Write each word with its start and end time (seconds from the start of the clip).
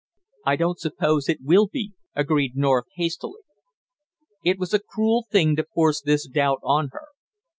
"I 0.47 0.55
don't 0.55 0.79
suppose 0.79 1.29
it 1.29 1.43
will 1.43 1.67
be," 1.67 1.93
agreed 2.15 2.55
North 2.55 2.85
hastily. 2.95 3.41
It 4.43 4.57
was 4.57 4.73
a 4.73 4.79
cruel 4.79 5.27
thing 5.29 5.55
to 5.57 5.67
force 5.75 6.01
this 6.01 6.27
doubt 6.27 6.57
on 6.63 6.89
her. 6.93 7.09